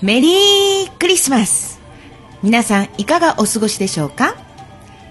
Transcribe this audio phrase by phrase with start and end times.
[0.00, 1.80] メリークリスマス
[2.42, 4.47] 皆さんいかがお過ごしでしょうか?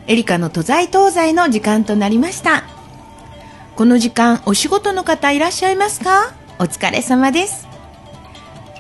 [0.08, 2.64] エリカの都在東西の時間となりました。
[3.76, 6.34] この時間お仕事の方いらっしゃいますか？
[6.60, 7.68] お疲れ様です。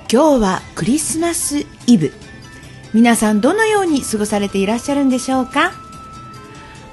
[0.09, 2.13] 今日はクリスマスイブ。
[2.94, 5.73] 皆さんどのように過ごされていらっしゃるんでしょうか？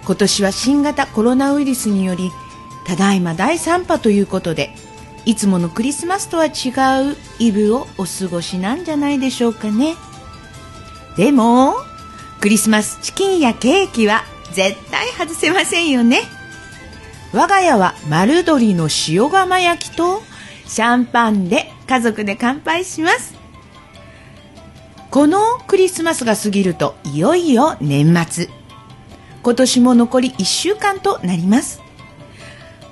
[0.04, 2.32] 今年は新型コロナウイルスにより
[2.86, 4.74] ただいま第3波ということで
[5.24, 6.50] いつものクリスマスとは違
[7.12, 9.94] うイブをお過ごしなんじゃないでしょうかね。
[11.16, 11.76] でも
[12.44, 14.22] クリスマスチキンやケーキは
[14.52, 16.20] 絶対外せませんよね。
[17.32, 20.20] 我が家は丸鶏の塩釜焼きと
[20.66, 23.34] シャンパンで家族で乾杯します。
[25.10, 28.50] このクリスマスが過ぎるといよいよ年末。
[29.42, 31.80] 今年も残り1週間となります。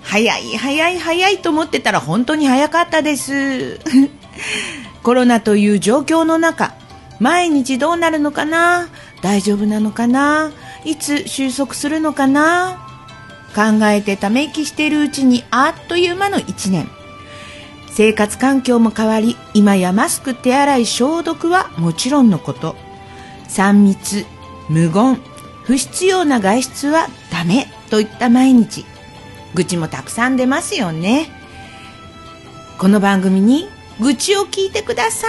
[0.01, 3.81] 早い早い早いと思ってたら本当に早かったです。
[5.05, 6.73] コロナという状況の中
[7.21, 8.89] 毎日どうなるのかな？
[9.23, 10.53] 大丈夫なのかな？
[10.85, 12.87] いつ収束するのかな？
[13.55, 16.89] 考えてため息しているうちにあっという間の1年。
[17.91, 22.75] 生活環境も変わり今やマスク手洗い消毒はもちろんのこと。
[23.49, 24.25] 3密
[24.69, 25.21] 無言
[25.65, 28.85] 不必要な外出はダメといった毎日。
[29.55, 31.29] 愚痴もたくさん出ますよね。
[32.79, 33.69] この番組に
[34.01, 35.29] 愚痴を聞いてくださ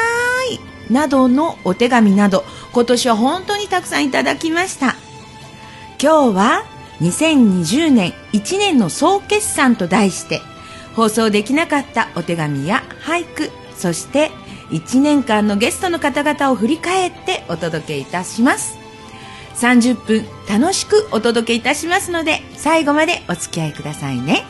[0.50, 0.92] い。
[0.92, 4.96] などのお手紙など今年は本当にたくさんいただきました。
[6.02, 6.66] 今日は
[7.00, 10.42] 2020年1年の総決算と題して
[10.96, 14.32] 放送できなかったお手紙や俳句そして
[14.70, 18.78] 1年間のゲストの方々を振り返ってお届けいたします。
[19.56, 24.44] 30分楽しくお届けいたしますので最後までお付き合いくださいね。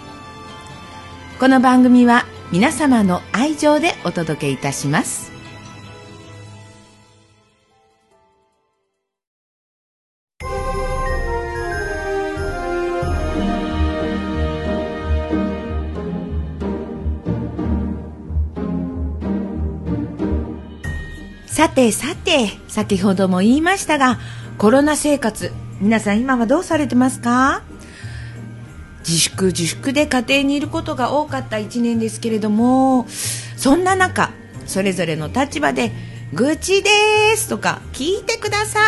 [1.39, 5.32] この番組は皆様の愛情でお届けいたします。
[21.63, 24.19] さてさて先ほども言いましたが
[24.57, 27.63] コロナ生活皆さん今はどうされてますか？
[28.99, 33.05] 自粛自粛で家庭にいることが多かった1年ですけれども
[33.55, 34.31] そんな中
[34.65, 35.93] それぞれの立場で
[36.35, 36.89] 「愚痴で
[37.37, 38.81] す」とか「聞いてくださ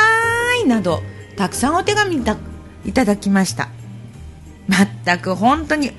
[0.62, 1.02] い」など
[1.38, 3.70] たくさんお手紙いただきました。
[4.68, 5.94] 全く本当に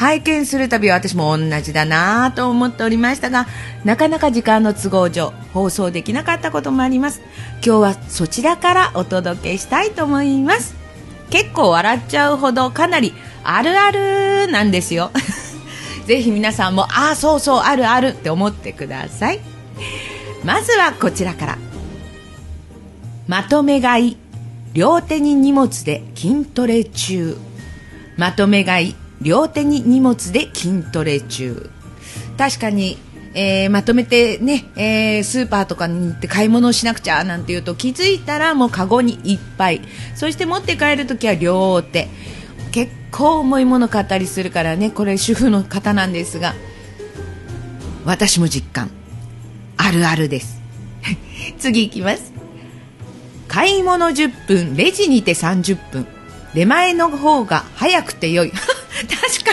[0.00, 3.46] 拝見するたびは私も同じだなぁと思っておりましたが
[3.84, 7.20] なかなか時間の都合上放送できなかったこともあります。
[7.62, 10.74] 今日はそちらからお届けしたいと思います。
[11.28, 13.12] 結構笑っちゃうほどかなり
[13.44, 15.10] あるあるなんですよ。
[16.08, 19.40] ぜひ皆さんもああそうそうあるあるって思ってください。
[20.44, 21.58] まずはこちらから。
[23.28, 24.16] まとめ買い
[24.72, 27.36] 両手に荷物で筋トレ中。
[28.16, 31.70] まとめ買い両手に荷物で筋トレ中。
[32.38, 32.96] 確かに、
[33.34, 39.82] えーまとめてね、えースーパーとかに行って買い物をしなくちゃなんていうと気づいたらもうカゴにいっぱい。
[40.14, 42.08] そして持って帰るときは両手。
[42.72, 46.54] 結構重いもの買ったりするからねこれ主婦の方なんですが
[48.04, 48.90] 私も実感。
[49.76, 50.60] あるあるです。
[51.58, 52.32] 次いきます。
[53.48, 56.06] 買い物10分レジにて30分。
[56.54, 58.52] 出前の方が早くて良い。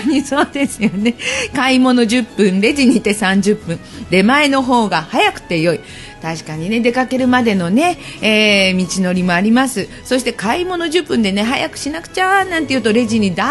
[0.08, 1.16] にそうですよね。
[1.54, 3.80] 買い物10分レジにて30分。
[4.10, 5.80] 出前の方が早くて良い。
[6.28, 9.88] 確かにね出かけるまでのね、えー道のりもあります。
[10.04, 13.46] そして買い物10分でね早くしなくちゃなんて言うとレジにダ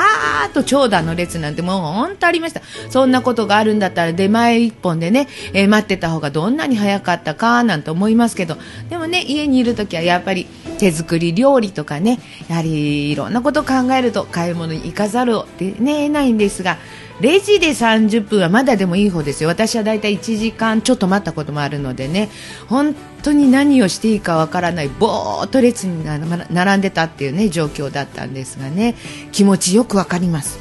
[0.46, 2.61] ーッと長蛇の列なんてもう本当ありました。
[2.90, 8.58] そんなことがあるんだったら出前1本でね、えー待ってた方がどんなに早かったかなんて思いますけど。
[8.90, 10.46] でもね家にいる時はやっぱり
[10.78, 12.19] 手作り料理とかね
[12.49, 16.76] やはりいろんなことを考えると買い物に行かざるを、得ないんですが
[17.20, 19.48] レジで30分はまだでもいい方ですよ。
[19.48, 22.28] 私はだいたい1時間ちょっと待ったこともあるのでね。
[22.68, 28.96] 本当に何をしていいかわからないぼーっと列にな並んでたっていうね状況だったんですがね。
[29.32, 30.58] 気持ちよくわかります。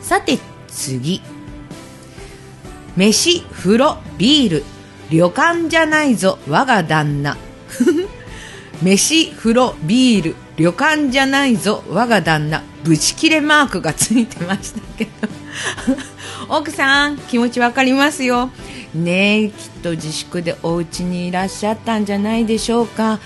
[0.00, 1.20] さて次。
[2.96, 4.64] 飯風呂ビール。
[5.10, 7.36] 旅館じゃないぞ我が旦那。
[8.82, 10.36] 飯風呂ビール。
[10.56, 12.62] 旅館じゃないぞ我が旦那。
[12.82, 15.39] ブチ切れマークがついてましたけど。
[16.48, 18.50] 奥さん気持ちわかりますよ。
[18.94, 23.20] ねえきっと自粛でお家にいらっしゃったんじゃないでしょうか。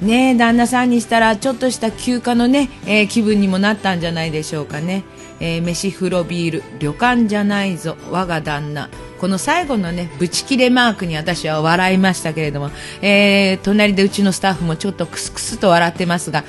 [0.00, 5.02] ねえ旦那さんにしたらちょっとした休暇のね、えー気分にもなったんじゃないでしょうかね、
[5.40, 8.88] えー飯風呂ビール旅館じゃないぞ我が旦那。
[9.20, 12.70] この最後のねブチ切れマークに私は笑いましたけれども、
[13.02, 16.44] えー隣でうちのスタッフもちょっとクスクスと笑ってますが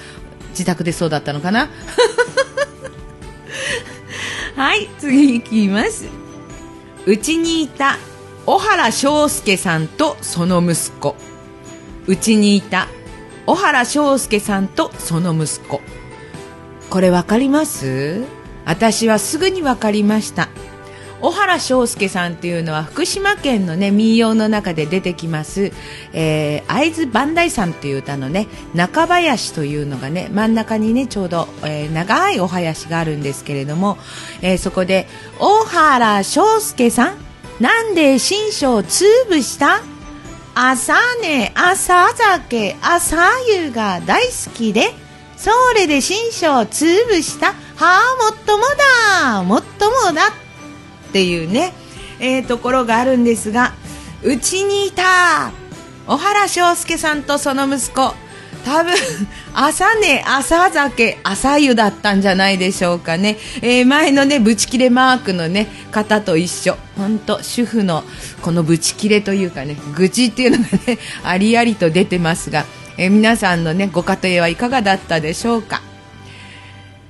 [0.52, 1.70] 自宅でそうだったのかな？
[4.60, 6.10] はい次いきます。
[7.06, 7.96] うちにいた
[8.46, 11.16] 小原章介さんとその息子。
[12.08, 12.90] うちにいた
[13.46, 15.80] 小原章介さんとその息子。
[16.90, 18.26] これわかります？
[18.66, 20.50] 私はすぐにわかりました。
[21.21, 25.71] 小原章介さんっていうのは福島県のね民謡の中で出てきます、
[26.13, 33.98] えー、会津磐梯山っていう歌のね中林というのがね真ん中にねちょうど、えー長いお囃子があるんですけれども、
[34.42, 35.07] えーそこで
[35.39, 37.18] 小原章介さん
[37.60, 39.81] なんで新章つぶした？
[40.56, 44.94] 朝ね朝酒朝湯が大好きで
[45.36, 47.48] それで新章つぶした？
[47.48, 48.63] はあもっとも
[49.22, 50.31] だもっともだ
[51.10, 51.74] っていうね、
[52.20, 53.74] えーところがあるんですが
[54.24, 55.52] うちにいた
[56.06, 58.14] 小原章介さんとその息子
[58.66, 58.94] 多分
[59.54, 66.78] 朝ね朝酒朝湯だったんじゃないでしょうかね、えー前のねブチ切れマークのね方と一緒。
[66.98, 68.04] 本当主婦の
[68.42, 72.66] このブチ切れというかね愚痴っていうのがねありありと出てますが、
[72.98, 75.82] えー皆さんのねご家庭はいかがだったでしょうか。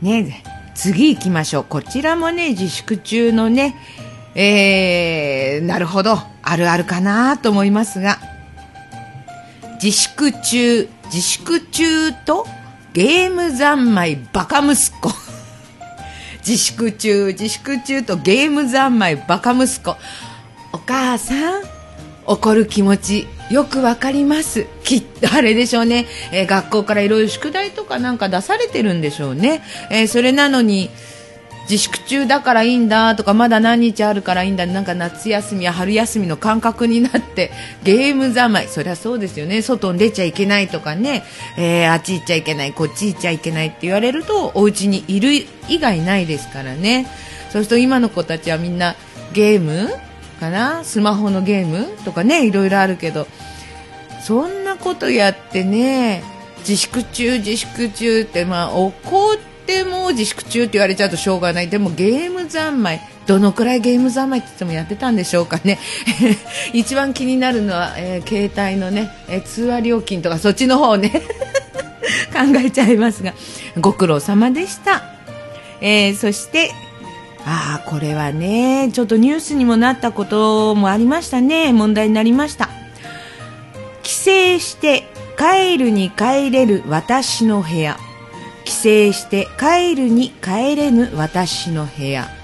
[0.01, 0.43] ね
[0.79, 1.65] 次行きましょう。
[1.65, 3.75] こちらもね自粛中のね
[4.33, 6.17] えー、なるほど。
[6.41, 8.17] あるあるかなと思いますが。
[9.83, 12.47] 自粛中自粛中と
[12.93, 15.11] ゲーム三昧バカ息子。
[16.47, 19.97] 自粛中自粛中とゲーム三昧バカ息子。
[20.71, 21.63] お母さん
[22.25, 24.67] 怒る気持ちよくわかります。
[24.83, 30.89] きっとあれでしょうね、えー学校からいろいろ宿題とかなんか出されてるんでしょうね、えーそれなのに
[31.63, 37.51] 自粛中だからいいんだとかまだ何日あるからいいんだなんか夏休みや春休みの感覚になって
[37.83, 38.67] ゲーム三昧。
[38.67, 39.61] そりゃそうですよね。
[39.61, 41.23] 外に出ちゃいけないとかね、
[41.57, 45.31] えーあっち行っちゃいけないこっち行っちゃいけないって言われるとお家にいる
[45.67, 47.05] 以外ないですからね。
[47.51, 48.95] そうすると今の子たちはみんな
[49.33, 49.89] ゲーム
[50.39, 50.83] かな？
[50.83, 53.27] スマホのゲームとかねいろいろあるけど。
[54.21, 56.23] そんなことやってね
[56.59, 61.69] 自粛中自粛中ってまあ怒っても自粛中って言われちゃうとしょうがない。
[61.69, 63.01] でもゲーム三昧。
[63.27, 65.77] どのくらいゲーム三昧って言ってもやってたんでしょうかね。
[66.73, 71.09] 一番気になるのは、えー携帯のね、えー通話料金とかそっちの方ね。
[72.33, 73.33] 考えちゃいますが。
[73.79, 75.03] ご苦労様でした、
[75.79, 76.71] えーそして
[77.51, 81.73] ああこれはねちょっとニュースにもなったこともありましたね。
[81.73, 82.69] 問題になりました。
[84.03, 84.21] 帰省
[84.59, 85.05] して
[85.35, 87.97] 帰るに帰れる私の部屋。
[88.65, 88.79] 帰省
[89.13, 92.38] して帰るに帰れぬ私の部屋。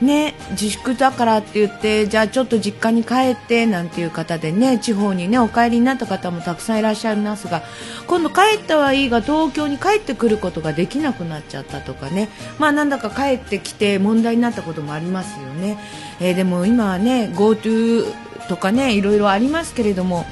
[0.00, 7.62] ね自粛だからって言ってじゃあちょっと実家に帰ってなんていう方でね地方にねお帰りになった方もたくさんいらっしゃいますが
[8.06, 12.28] 今度帰ったはいいが東京に帰ってくることができなくなっちゃったとかね。
[12.58, 15.78] まあなんだか帰ってきて問題になったこともありますよね、
[16.20, 18.04] えーでも今はね GoTo
[18.48, 20.26] とかねいろいろありますけれども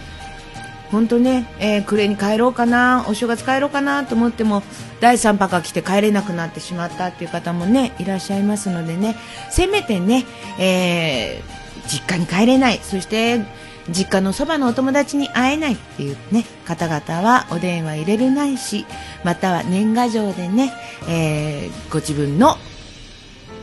[0.94, 4.62] 本当ね、えー暮れに帰ろうかなお正月帰ろうかなと思っても
[5.00, 9.16] 第3波が来て帰れなくなってしまったっていう方もねいらっしゃいますのでね
[9.50, 10.24] せめてね、
[10.58, 13.44] えー実家に帰れないそして
[13.90, 18.86] 実家のそばのお友達に会えないっていうね方々はお電話入れるないし
[19.22, 20.72] または年賀状でね、
[21.08, 22.56] えーご自分の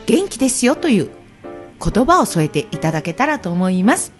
[0.06, 1.10] 元気ですよという
[1.82, 4.12] 言葉を添えていただけたらと思います。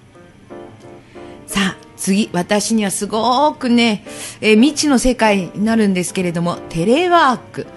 [1.46, 4.04] さあ、次、私にはすごくね、
[4.40, 7.68] えー未知の世界になるんですけれども、テレワーク。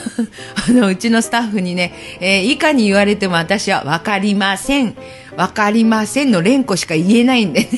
[0.66, 4.96] あの、うちのスタッフにね、えー以下に言われても私はわかりません。
[5.36, 7.68] わかりませんの連呼しか言えないんでね。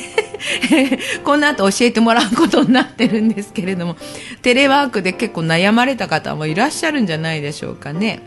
[1.27, 3.97] この後教えてもらうことになってるんですけれども、
[4.41, 8.21] テレワークで結構悩まれた方もいらっしゃるんじゃないでしょうかね。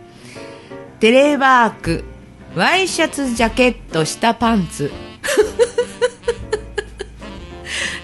[0.99, 2.03] テレワーク、
[2.53, 4.91] ワイシャツジャケット下パンツ。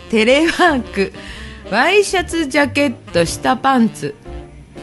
[0.09, 1.13] テレワーク。
[1.69, 4.15] ワイシャツジャケット下パンツ。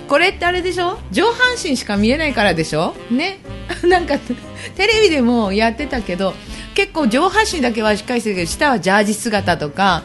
[0.09, 0.99] これってあれでしょ？
[1.11, 2.95] 上半身しか見えないからでしょ？
[3.11, 3.39] ね？
[3.85, 6.35] なんかテレビでもやってたけど
[6.75, 10.03] 結構上半身だけはしっかりしてるけど下はジャージ姿とか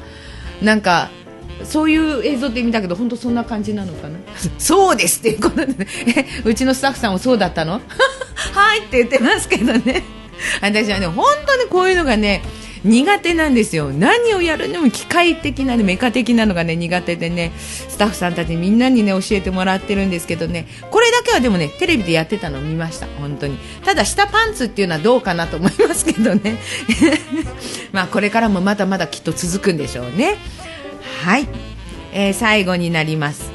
[0.61, 1.09] なんか
[1.65, 4.17] そういう映像って見たけど本当そんな感じなのかな？
[4.57, 7.81] そうですっていうことで、ね、え うちのスタッフさんもそうだったの？
[8.53, 10.01] はいって言ってますけどね。
[10.61, 12.41] 私はね本当にこういうのがね
[12.83, 13.91] 苦手なんですよ。
[13.91, 20.65] 何をやるにも機械的な、ね、メカ的なのがね苦手でねスタッフさんたちみんなにね教えてもらってるんですけどね。
[20.89, 23.07] これだけはでもねテレビでやってたのを見ました。
[23.19, 23.57] 本当に。
[23.83, 26.57] ただ下パンツっていうのはどうかなと思いますけどね。
[27.91, 30.38] まあこれからもまだまだきっと続くんでしょうね。
[31.24, 31.48] はい、
[32.13, 33.51] えー、最後になります、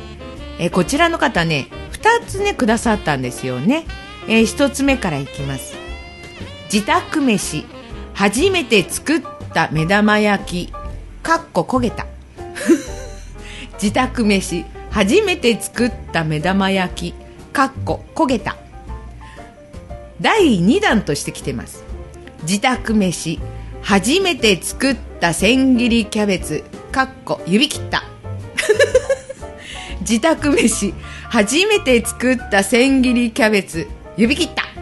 [0.59, 3.87] えー、こちらの方ね2つねくださったんですよね、
[4.29, 5.75] えー、1つ目からいきます。
[6.73, 7.65] 自宅飯。
[8.15, 10.73] 初めて作った目玉焼き。
[11.23, 12.07] かっこ焦げた。
[13.75, 14.65] 自宅飯。
[14.91, 17.15] 初めて作った目玉焼き。
[17.53, 18.57] かっこ焦げた。
[20.21, 21.83] 第2弾としてきてます。
[22.43, 23.41] 自宅飯。
[23.83, 26.63] 初めて作った千切りキャベツ。
[26.93, 28.05] かっこ指切った。
[30.01, 30.95] 自宅飯。
[31.29, 33.89] 初めて作った千切りキャベツ。
[34.17, 34.74] 指切った。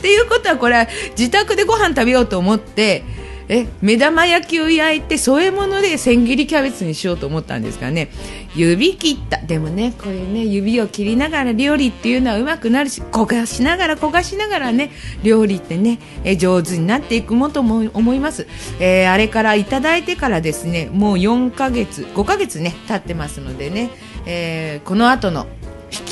[0.00, 3.04] っていうことはこれは自宅でご飯食べようと思って
[3.52, 8.08] え目玉焼きを焼いて添え物で千切りキャベツにしようと思ったんですがね。
[8.54, 9.38] 指切った。
[9.38, 14.92] でもねこういうね指を切りながら料理っていうのはうまくなるし焦がしながら焦がしながらね
[15.24, 18.46] 料理ってねえ上手になっていくもとも思います、
[18.78, 23.90] えー、あれからいただいてからですねもう4ヶ月5ヶ月ね経ってますのでね、
[24.26, 25.48] えー、この後の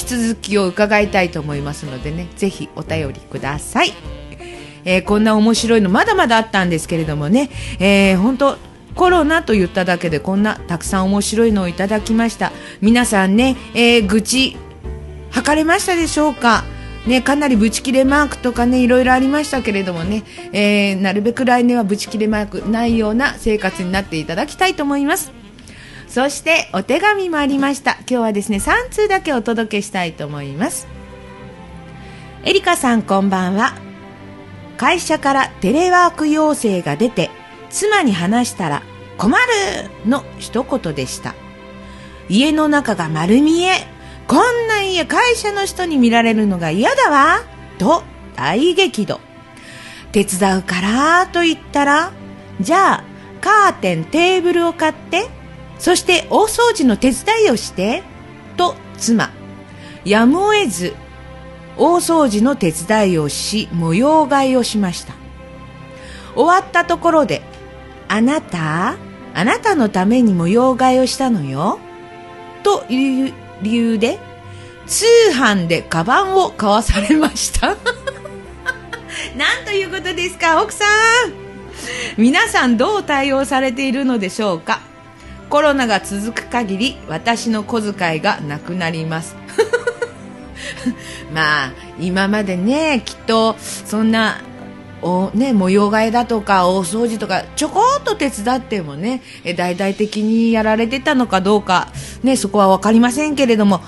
[0.09, 3.93] 続きを伺いたいと思いますのでねぜひお便りください、
[4.85, 8.57] えー、こんな面白いのまだまだあったんですけれどもね、えー、本当
[8.95, 12.51] コロナと言っただけでこんなたくさん面白いのをいただきました。
[12.81, 14.57] 皆さんね、えー、愚痴
[15.31, 16.65] 測れましたでしょうか？
[17.07, 25.38] ね、かなりブチ切れマークとかね、いろいろありましたけれどもね、えー、なるべく来年はブチ切れマークないような生活になっていただきたいと思います。
[26.19, 27.93] そしてお手紙もありました。
[27.93, 30.89] 今日はですね3通だけお届けしたいと思います。
[32.45, 33.77] エリカさんこんばんは。
[34.79, 37.31] 会社からテレワーク要請が出て
[37.71, 38.83] 妻に話したら
[39.17, 39.45] 困る
[40.11, 41.37] の一言でした。
[42.29, 43.87] 家の中が丸見え。
[44.27, 47.45] こんな家会社の人に見られるのが嫌だわ。
[47.79, 48.03] と
[48.35, 49.21] 大激怒。
[50.11, 52.11] 手伝うからと言ったら
[52.61, 53.05] じゃあ
[53.41, 55.38] カーテンテーブルを買って
[55.79, 58.03] そして大掃除の手伝いをして、
[58.57, 59.31] と妻。
[60.05, 60.95] やむを得ず、
[61.77, 65.15] 大掃除の手伝いをし、模様替えをしました。
[66.35, 67.43] 終わったところで、
[68.09, 68.97] あなた、
[69.35, 71.79] あなたのために模様替えをしたのよ。
[72.63, 73.33] という
[73.63, 74.19] 理由で、
[74.87, 77.69] 通販でカバンを買わされました。
[79.37, 80.89] なんということですか、奥さん。
[82.17, 84.81] 皆さんどう対応されているのでしょうか
[85.49, 89.37] コロナが続く限り私の小遣いがなくなります。
[91.33, 94.41] まあ今までねきっとそんな
[95.01, 99.23] おね、模様替えだとか大掃除とかちょこっと手伝ってもね
[99.57, 101.89] 大々的にやられてたのかどうか、
[102.25, 103.81] ね、そこは分かりませんけれども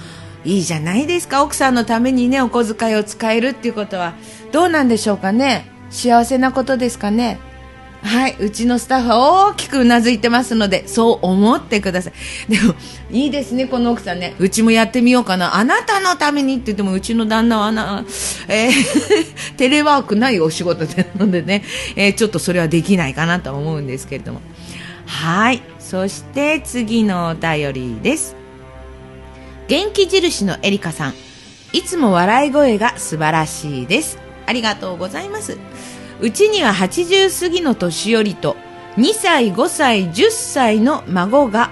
[0.44, 1.42] いいじゃないですか。
[1.42, 4.14] 奥さんのためにねお小遣いを使えるっていうことは。
[4.52, 5.66] どうなんでしょうかね。
[5.90, 7.38] 幸せなことですかね。
[8.02, 12.50] はい、うちのスタッフは大きくうなずいてますので、そう思ってください。
[12.50, 12.74] でも、
[13.10, 14.34] いいですね、この奥さんね。
[14.38, 15.56] うちもやってみようかな。
[15.56, 18.04] あなたのためにって言っても、うちの旦那はな、
[18.48, 18.74] えー、
[19.56, 21.62] テレワークないお仕事なのでね、
[21.94, 24.40] えー、ちょっとそれはできないかなと思うんですけれども。
[25.04, 28.34] はい、そして次のお便りです。
[29.68, 31.14] 元気印のエリカさん。
[31.72, 34.18] いつも笑い声が素晴らしいです。
[34.46, 35.58] ありがとうございます。
[36.22, 38.56] うちには80過ぎの年寄りと
[38.96, 41.70] 2歳、5歳、10歳の孫が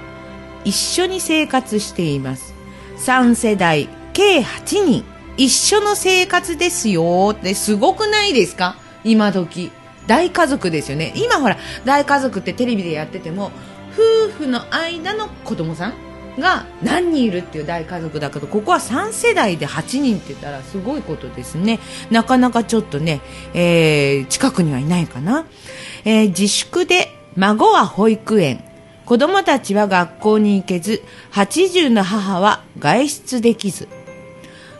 [0.64, 2.54] 一緒に生活しています。
[2.98, 5.04] 3世代、計8人、
[5.36, 8.76] 一緒の生活ですよってすごくないですか？
[9.04, 9.70] 今時。
[10.06, 11.12] 大家族ですよね。
[11.16, 13.50] 今ほら、大家族ってテレビでやってても、
[13.92, 15.94] 夫婦の間の子供さん
[16.38, 21.80] が何人いるっていう大家族だけどここは3世代で8人って言ったらすごいことですね。
[22.10, 23.20] なかなかちょっとね、
[23.54, 25.46] えー、近くにはいないかな、
[26.04, 28.64] えー、自粛で孫は保育園。
[29.04, 31.02] 子供たちは学校に行けず
[31.32, 33.88] 80の母は外出できず。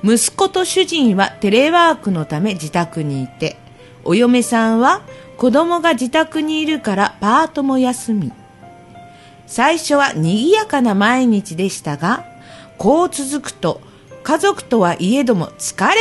[0.05, 3.57] 息子と主人はテレワークのため自宅にいて
[4.05, 5.03] お嫁さんは
[5.37, 8.33] 子供が自宅にいるからパートも休み。
[9.49, 12.25] 最初は賑やかな毎日でしたが、
[12.76, 13.81] こう続くと
[14.23, 15.97] 家族とはいえども疲れ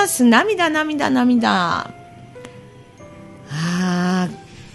[0.00, 0.24] ます。
[0.24, 1.90] 涙涙涙。
[3.50, 4.28] あ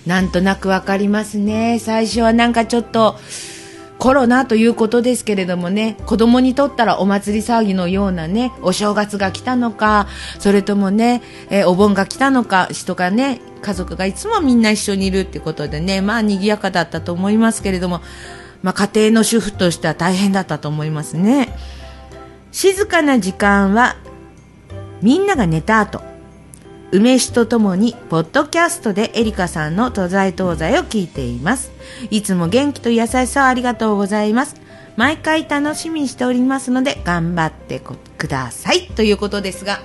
[0.06, 1.80] なんとなくわかりますね。
[1.80, 3.20] 最初はなんかちょっと、
[4.02, 10.08] コロナということですけれどもね、子供にとったらお祭り騒ぎのようなね、お正月が来たのか、
[10.40, 18.02] それともね、えーお盆が来たのか、人がね、家族がいつもみんな一緒にいるっていうことでね、まあ賑やかだったと思いますけれども、
[18.64, 21.56] まあ家庭の主婦としては大変だったと思いますね。
[22.52, 23.98] 静かな時間は、
[25.04, 26.02] みんなが寝た後、
[26.94, 31.72] 梅酒とともに、ポッドキャストでエリカさんの東西東西を聞いています。
[32.10, 34.58] いつも元気と優しさをありがとうございます。
[34.98, 38.88] 毎回楽しみにしておりますので、頑張ってください。
[38.90, 39.80] ということですが、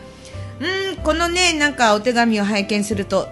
[0.58, 3.28] うん、このね、なんかお手紙を拝見すると、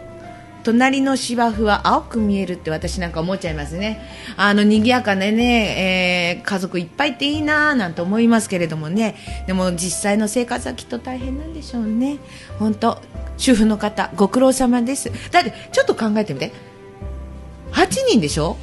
[0.64, 4.00] 隣の芝生は青く見えるって私なんか思っちゃいますね。
[4.36, 9.16] あの、賑やかなね、えー家族いっぱいっていいなぁなんて思いますけれどもね。
[9.46, 12.18] でも実際の生活はきっと大変なんでしょうね。
[12.58, 13.00] 本当
[13.36, 15.12] 主婦の方、ご苦労様です。
[15.30, 16.52] だって、ちょっと考えてみて。
[17.72, 18.56] 8人でしょ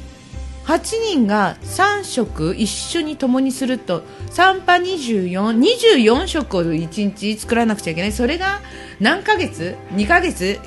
[0.64, 8.12] ？8人が3食一緒に共にすると3波24、24食を1日作らなくちゃいけない。
[8.12, 8.60] それが
[9.00, 10.60] 何ヶ月 ?2 ヶ月？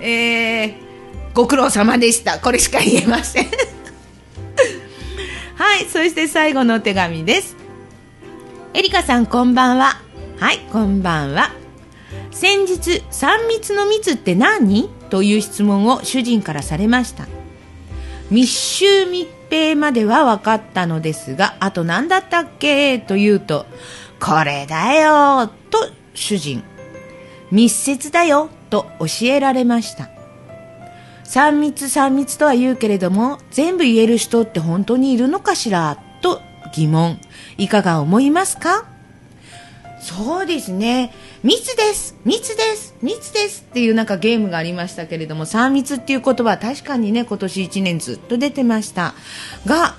[0.00, 0.72] えー、
[1.34, 2.38] ご苦労様でした。
[2.38, 3.46] これしか言えません。
[5.56, 7.56] はい、そして最後のお手紙です。
[8.74, 10.00] エリカさんこんばんは。
[10.38, 11.52] はい、こんばんは。
[12.30, 14.88] 先日、3密の密って何？
[15.10, 17.26] という質問を主人からされました。
[18.30, 22.98] 密集密閉までは分かったのですが、あと何だったっけ？
[22.98, 23.66] と言うと、
[24.20, 26.62] これだよと主人。
[27.50, 30.10] 密接だよと教えられました。
[31.24, 35.98] 三密三密とは言うけれども、全部言える人って本当にいるのかしら？
[36.22, 36.40] と
[36.74, 37.20] 疑問。
[37.58, 38.86] いかが思いますか？
[40.00, 41.12] そうですね。
[41.42, 49.14] 密です密です密ですっていうなんかゲームがありましたけれども、三密っていう言葉は確かにね、今年1年ずっと出てました。
[49.66, 49.96] が、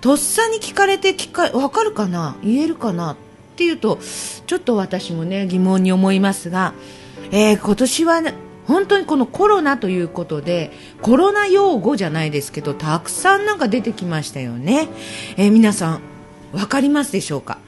[0.00, 2.36] とっさに聞かれて聞か、わかるかな？
[2.42, 3.12] 言えるかな？
[3.12, 3.16] っ
[3.56, 3.98] ていうと、
[4.46, 6.74] ちょっと私もね、疑問に思いますが、
[7.30, 8.34] えー今年はね、
[8.66, 14.88] 本当にこのコロナということで、コロナ用語じゃないですけど、たくさんなんか出てきましたよね。
[15.36, 16.00] えー皆さん、
[16.52, 17.58] わかりますでしょうか？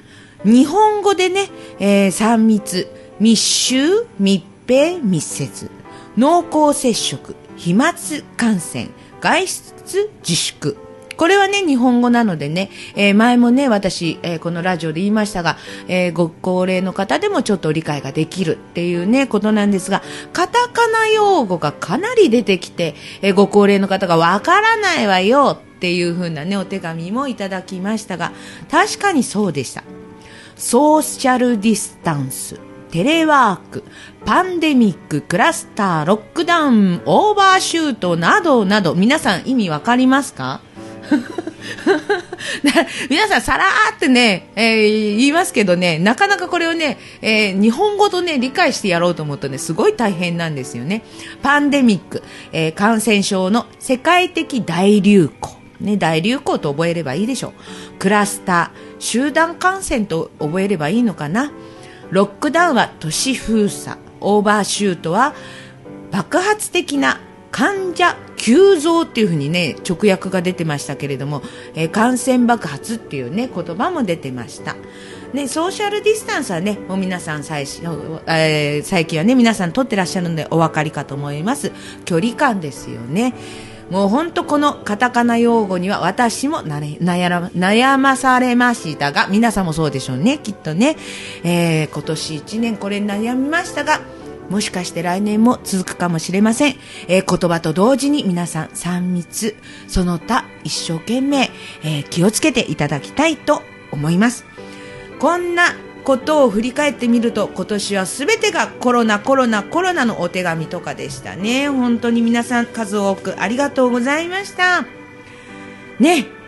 [0.45, 5.71] 日本語でね、えー3密、密集、密閉、密接、
[6.17, 7.93] 濃厚接触、飛沫
[8.37, 8.89] 感染、
[9.21, 10.77] 外出自粛。
[11.21, 20.03] これはね、日本語なのでね、えー前もね、私、えーこのラジオで言いましたが、えーご高齢の方でもちょっと理解ができるっていうね、ことなんですが、
[20.33, 28.33] カタカナ用語がかなり出てきて、えご高齢の方がわからないわよっていう風なね、お手紙もいただきましたが、
[28.71, 29.85] 確かにそうでした。
[30.57, 32.59] ソーシャルディスタンス、
[32.93, 33.85] テレワーク、
[34.25, 40.63] パンデミック、クラスター、ロックダウン、オーバーシュートなどなど、皆さん意味わかりますか？
[43.09, 51.03] 皆さん、さらーってね、えー言いますけどね、なかなかこれをね、えー日本語とね、理解してやろうと思うとね、すごい大変なんですよね。
[51.43, 55.61] パンデミック、えー感染症の世界的大流行。
[55.81, 57.53] ね、大流行と覚えればいいでしょう。
[57.99, 61.53] クラスター、集団感染と覚えればいいのかな。
[62.11, 63.99] ロックダウンは都市封鎖。
[64.21, 65.35] オーバーシュートは
[66.11, 71.43] 爆発的な患者急増っていうふうにね、直訳が出てましたけれども、
[71.75, 74.77] えー感染爆発っていうね、言葉も出てました。
[75.33, 81.73] ね、ソーシャルディスタンスはね、もう皆さん最、えー最近はね、皆さん取ってらっしゃるのでお分かりかと思います。
[82.05, 83.35] 距離感ですよね。
[83.91, 90.97] もう本当このカタカナ用語には私もなれ悩ら悩まされましたが、皆さんもそうでしょうね、きっとね。
[91.43, 94.01] えー今年1年これ悩みましたが、
[94.51, 96.77] もしかして来年も続くかもしれません。
[97.09, 99.57] えー言葉と同時に皆さん3密、
[99.89, 101.51] その他一生懸命、
[101.83, 104.45] えー気をつけていただきたいと思います。
[105.19, 114.87] こんなことを振り返ってみると今年は全てがコロナコロナコロナのお手紙とかでしたね本当に皆さん数多くありがとうございました
[116.01, 116.40] ね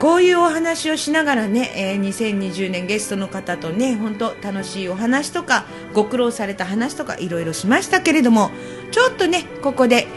[0.00, 8.50] こういうお話をしながらね、えー2020年ゲストの方とね本当楽しいお話とかご苦労された話とかいろいろしましたけれども
[8.90, 10.08] ちょっとねここで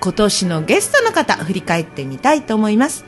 [0.00, 3.04] 今年のゲストの方振り返ってみたいと思います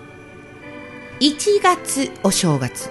[1.21, 2.91] 1月お正月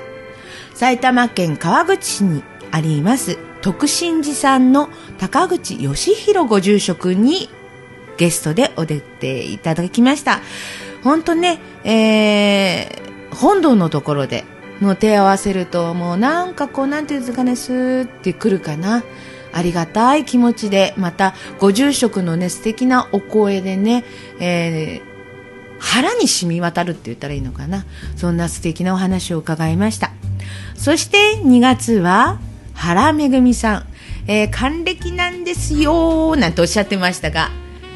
[0.74, 4.90] 埼玉県川口市にあります徳信寺さんの
[5.20, 7.50] 高口義弘ご住職に
[8.18, 10.42] ゲストでお出ていただきました。
[11.04, 14.44] 本当ね、えー、本堂のところで
[14.82, 19.04] の手を合わせるともうなんかこうなんていうんですかね、スーってくるかな。
[19.54, 24.04] ありがたい気持ちで、また、ご住職のね、素敵なお声でね、
[24.40, 25.12] えー
[25.84, 27.86] 腹に染み渡るって言ったらいいのかな。
[28.16, 30.12] そんな素敵なお話を伺いました。
[30.76, 32.40] そして2月は、
[32.76, 33.86] 原めぐみさん。
[34.28, 37.50] えー還暦なんですよなんておっしゃってましたが、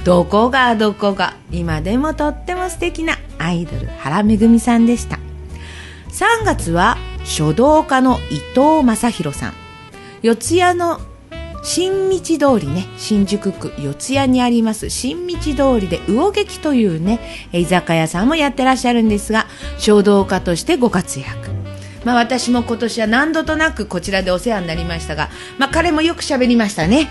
[0.03, 5.24] どこがどこが、今でもとっても素敵なアイドル、原めぐみさんでした。
[6.15, 9.53] 3月は書道家の伊藤正弘さん
[10.21, 11.01] 四谷の
[11.61, 17.19] 新道通りね新宿区四谷にあります新道通りで魚劇というね
[17.51, 19.45] 居酒屋さんもやってらっしゃるんですが
[19.77, 21.49] 書道家としてご活躍
[22.05, 27.09] まあ私も今年は何度となくこちらでお世話になりましたが、まあ彼もよく喋りましたね。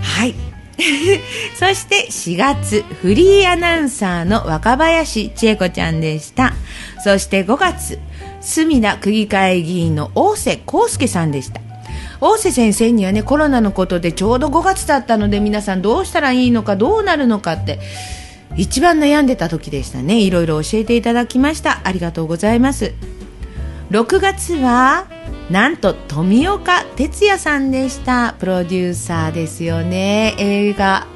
[0.00, 0.36] はい。
[1.58, 6.52] そして4月、フリーアナウンサーの若林千恵子ちゃんでした。
[7.02, 7.98] そして5月、
[8.46, 11.60] 隅田区議会議員の大瀬康介さんでした。
[12.20, 17.80] 大瀬先生にはね、コロナのことでちょうど5月だったので皆さんどうしたらいいのかどうなるのかって、
[18.56, 20.20] 一番悩んでた時でしたね。
[20.20, 21.80] いろいろ教えていただきました。
[21.84, 22.94] ありがとうございます。
[23.90, 25.06] 6月は
[25.50, 31.06] なんと富岡哲也さんでしたプロデューサーですよね映画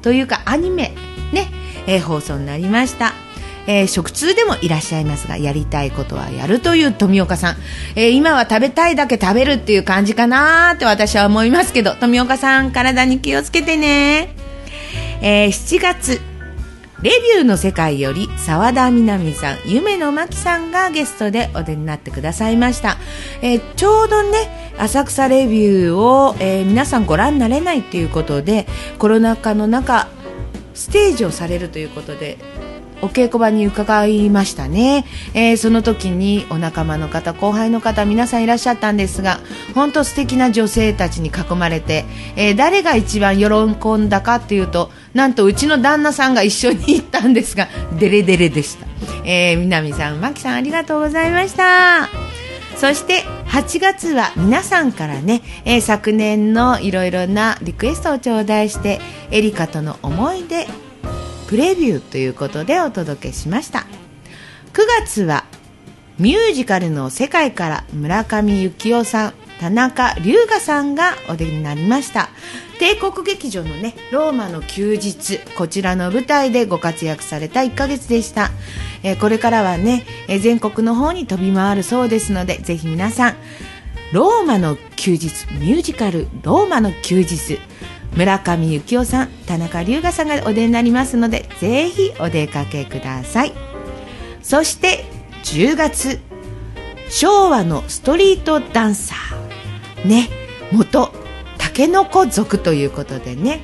[0.00, 0.94] というかアニメ
[1.32, 1.48] ね、
[1.86, 3.12] えー放送になりました、
[3.68, 7.56] えー食通でもいらっしゃいますがやりたいことはやるという富岡さん、
[7.94, 14.34] えー今は食べたいだけ食べるっていう感じかなーって私は思いますけど富岡さん体に気をつけてね、
[15.20, 16.20] えー7月
[17.00, 22.96] レビューの世界より沢田みなみさん、夢野真紀さんがゲストでお出になってくださいました。
[23.40, 28.66] えーちょうどね、浅草レビューを、えー皆さんご覧になれないということで、
[28.98, 30.08] コロナ禍の中、
[30.74, 32.36] ステージをされるということで、
[33.02, 39.40] お稽古場に伺いましたね、えーその時にお仲間の方後輩の方皆さんいらっしゃったんですが
[39.74, 42.04] 本当素敵な女性たちに囲まれて、
[42.36, 43.46] えー誰が一番喜
[43.96, 48.86] んだかっていうとなんとうちの旦那さんが一緒に行ったんですがデレデレでした、
[49.24, 52.08] えー、南さん真紀さんありがとうございました。
[52.76, 59.00] そして8月は皆さんからね、えー昨年のいろいろなリクエストを頂戴して
[59.32, 60.66] エリカとの思い出
[61.48, 63.86] プレビューということでお届けしました。
[64.74, 65.44] 9月は
[66.18, 72.28] ミュージカルの世界から村上幸雄さん田中龍河さんがお出になりました。
[72.78, 78.50] 帝国劇場のねローマの休日こちらの舞台でご活躍された1ヶ月でした、
[79.02, 83.36] えーこれからはね、えー全国の方に飛び回るそうですのでぜひ皆さん
[84.12, 87.58] ローマの休日ミュージカルローマの休日
[88.16, 93.52] 村上幸雄さん田中龍河さんがお出になりますのでぜひお出かけください。
[94.42, 95.04] そして
[95.44, 96.20] 10月
[97.10, 100.08] 昭和のストリートダンサー。
[100.08, 100.28] ね
[100.72, 101.12] 元
[101.58, 103.60] たけのこ族ということでね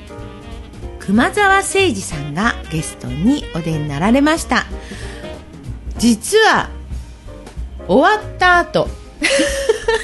[0.99, 4.65] 熊沢誠二さんがゲストにお出になられました。
[5.97, 6.69] 実は
[7.87, 8.87] 終わった後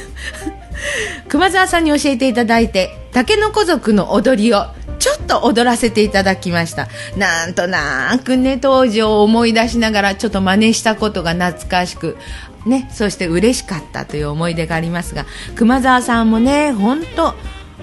[1.28, 4.66] 熊沢さんに教えていただいてたけのこ族の踊りを
[5.00, 6.88] ちょっと踊らせていただきました。
[7.18, 12.18] なんとなくね当時を思い出しながらちょっと真似したことが懐かしく
[12.66, 17.34] ねそして嬉しかったという思い出がありますが熊沢さんもね本当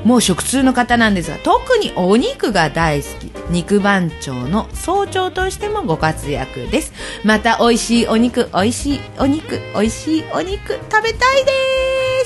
[0.04, 3.32] もう食通の方なんですが特にお肉が大好き。
[3.50, 6.92] 肉番長の総長としてもご活躍です。
[7.24, 11.52] また美味しいお肉美味しいお肉美味しいお肉食べたいで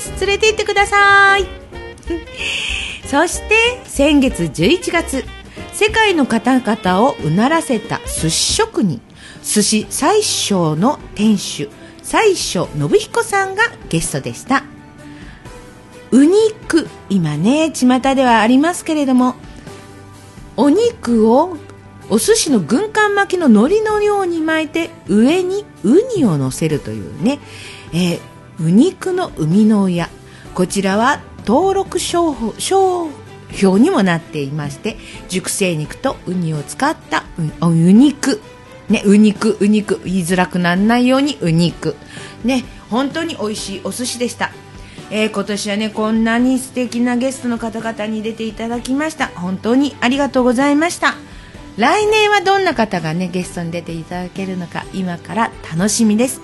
[0.01, 0.25] す。
[0.25, 2.82] 連れて行ってください。
[3.13, 3.53] そして
[3.85, 5.23] 先月11月
[5.71, 9.01] 世界の方々をうならせた寿司職人
[9.43, 11.69] 寿司最小の店主
[12.01, 14.63] 最小信彦さんがゲストでした。
[16.09, 19.35] ウ肉今ね巷ではありますけれども
[20.57, 21.55] お肉を
[22.09, 27.37] お寿司の軍艦巻きの海苔のように巻いて上にウニを乗せるというね、
[27.93, 28.19] えー、
[28.59, 30.09] ウ肉の生みの親。
[30.55, 34.97] こちらは登録商標にもなっていまして
[35.29, 37.23] 熟成肉とウニを使った
[37.61, 38.41] ウウ肉
[38.89, 41.95] ね、ウ肉、ウ肉、言いづらくならないようにウ肉。
[42.43, 44.51] ね、本当に美味しいお寿司でした。
[45.09, 49.27] えー今年はね、こんなに素敵なゲストの方々に出ていただきました。
[49.27, 51.15] 本当にありがとうございました。
[51.77, 56.41] 来年はどんな方がね、ゲストに出ていただけるのか、今から楽しみです。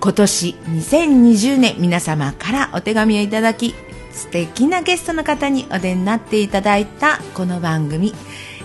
[0.00, 3.74] 今年2020年皆様からお手紙をいただき
[4.16, 8.14] 素敵なゲストの方にお出になっていただいたこの番組。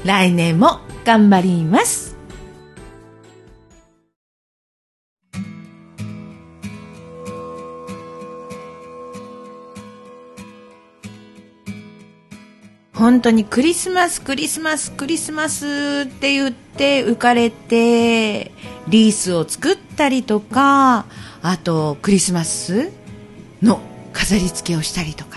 [0.06, 2.16] 来年も頑張ります。
[12.94, 18.52] 本当にクリスマスクリスマスクリスマスって言って浮かれて
[18.88, 21.06] リースを作ったりとか
[21.42, 22.92] あとクリスマス
[23.62, 23.82] の
[24.14, 25.31] 飾り付けをしたりとか。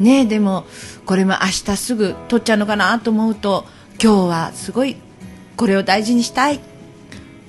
[0.00, 0.66] ねでも
[1.06, 3.64] これも明日すぐ取っちゃうのかなと思うと
[4.02, 4.96] 今日はすごい
[5.56, 6.60] これを大事にしたい。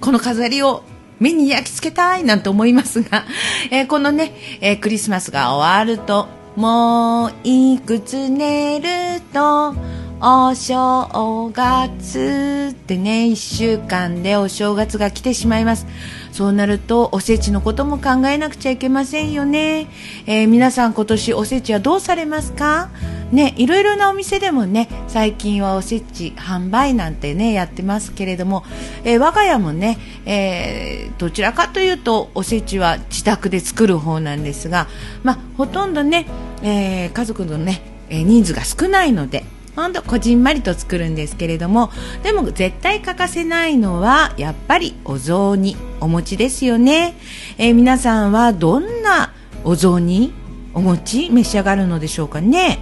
[0.02, 0.84] この飾りを
[1.20, 3.26] 目に焼き付けたいなんて思いますが、
[3.70, 9.76] えーこのね、えークリスマスが終わるともういくつ寝ると
[10.22, 15.86] お正月ってね1週間でお正月が来てしまいます。
[16.32, 19.88] そうなるとおせちのことも考えなくちゃいけませんよね、
[20.26, 22.90] えー皆さん今年おせちはどうされますか？
[23.32, 28.64] ね、いろいろなお店でもね最近はおせち販売なんてねやってますけれども、
[29.04, 34.88] えー我が家もね、えーどちらかというとおせちは自宅で作る方なんですが、
[35.24, 36.28] まあ、ほとんどね、
[36.64, 39.44] えー家族のね、え人数が少ないので
[39.80, 41.90] ほんとこじんまりと作るんですけれども
[42.22, 47.16] でも絶対欠かせないのはやっぱりお雑煮お餅ですよね、
[47.58, 50.34] えー皆さんはどんなお雑煮
[50.74, 52.80] お餅召し上がるのでしょうかね。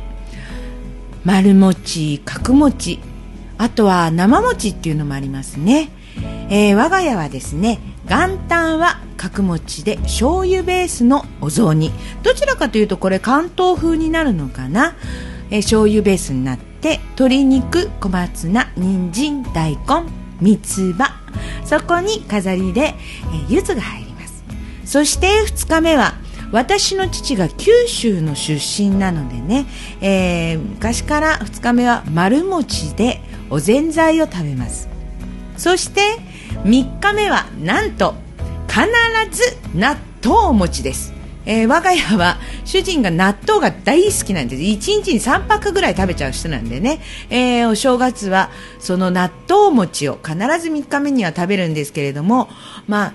[1.23, 2.99] 丸餅角餅
[3.57, 5.89] あとは生餅っていうのもありますね、
[6.49, 11.91] えー我が家はですね元旦は角餅で醤油ベースのお雑煮。
[12.23, 14.95] どちらかというとこれ関東風になるのかな、
[15.49, 20.09] えー醤油ベースになって鶏肉小松菜人参大根
[20.39, 21.15] 三つ葉。
[21.65, 24.43] そこに飾りで、えー柚子が入ります。
[24.85, 26.13] そして2日目は
[26.51, 29.65] 私の父が九州の出身なのでね、
[30.01, 34.87] えー昔から2日目は丸餅でおぜんざいを食べます。
[35.57, 36.01] そして
[36.63, 38.13] 3日目はなんと
[38.67, 38.85] 必
[39.31, 41.13] ず納豆餅です、
[41.47, 44.61] えー我が家は主人が納豆が大好きなんです。
[44.61, 52.49] 1日に3泊ぐらい食べちゃう人なんでね、えーお正月はその納豆餅を必ず3日目には食べるんですけれども
[52.87, 53.13] まあ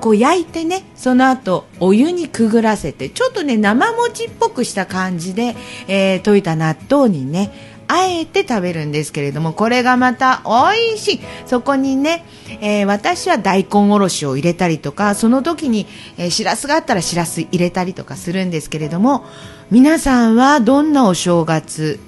[0.00, 5.54] こう焼いてねその後お湯にくぐらせてちょっとね生餅っぽくした感じで、
[5.88, 12.24] えー溶いた納豆にねあえて食べるんですけれどもこれがまた美味しいそこにね、
[12.60, 19.24] えー私は大根おろしを入れたりとかその時に、えーしらすがあったらしらす入れたりとかするんですけれども
[19.70, 21.98] 皆さんはどんなお正月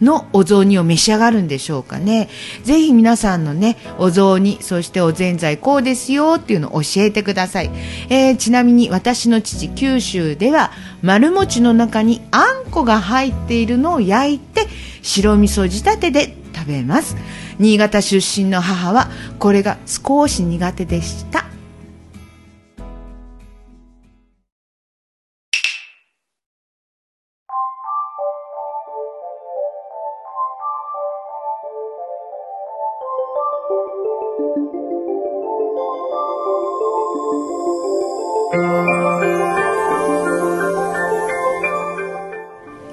[0.00, 2.28] のお雑煮を召し上がるんでしょうかね。
[2.64, 7.70] ぜひ皆さんのね、お雑煮、そしておぜんざいこうですよっていうのを教えてください。
[8.10, 10.70] えーちなみに私の父、九州では
[11.02, 14.66] 丸餅の中にあんこが入っているのを焼いて
[15.06, 17.16] 白味噌仕立てで食べます。
[17.58, 21.46] 新潟出身の母はこれが少し苦手でした。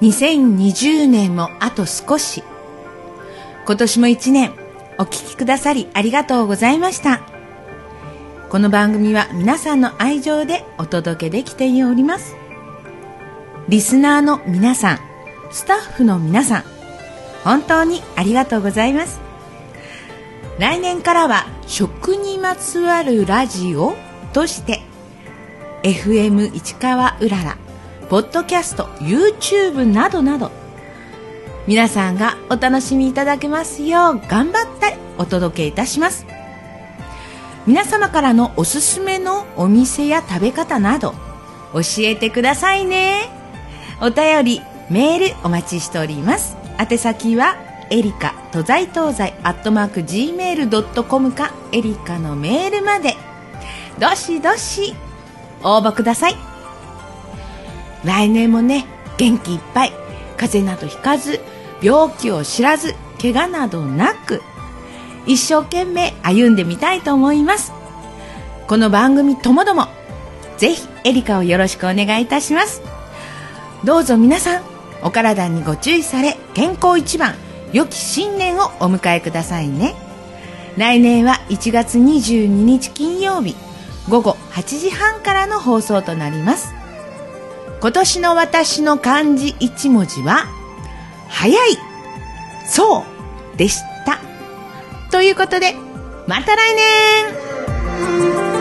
[0.04, 2.42] 2020年もあと少し。
[3.64, 4.52] 今年も1年
[4.98, 7.22] お聞きくださりありがとうございました。
[8.50, 12.36] この番組は皆さんの愛情でお届けできております。
[13.70, 14.98] リスナーの皆さん
[15.50, 16.64] スタッフの皆さん
[17.42, 19.20] 本当にありがとうございます。
[20.58, 23.96] 来年からは食にまつわるラジオ
[24.34, 24.82] として
[25.82, 27.63] FM 市川うらら
[28.08, 30.50] ポッドキャスト YouTube などなど
[31.66, 36.26] 皆さんがお楽しみいただけますよう頑張ってお届けいたします。
[37.66, 41.14] 皆様からのおすすめのお店や食べ方など
[41.72, 43.30] 教えてくださいね。
[44.02, 46.58] お便りメールお待ちしております。
[46.78, 47.56] 宛先は
[47.90, 53.16] エリカ東西東西アットマーク Gmail.com かエリカのメールまで。
[53.98, 54.94] どしどし
[55.62, 56.53] 応募ください。
[58.04, 58.86] 来年もね
[59.16, 59.92] 元気いっぱい。
[60.36, 61.40] 風邪などひかず
[61.80, 64.42] 病気を知らず怪我などなく
[65.26, 67.72] 一生懸命歩んでみたいと思います。
[68.66, 69.88] この番組ともども
[70.56, 72.82] ぜひエリカをよろしくお願いいたします。
[73.84, 74.62] どうぞ皆さん
[75.02, 77.34] お体にご注意され健康一番
[77.72, 79.94] 良き新年をお迎えくださいね。
[80.76, 83.54] 来年は1月22日金曜日
[84.08, 86.74] 午後8時半からの放送となります。
[87.80, 90.46] 今年の私の漢字1文字は
[91.28, 91.78] 早い
[92.66, 93.04] そ
[93.54, 94.20] うでした。
[95.10, 95.74] ということで
[96.26, 98.53] また来年。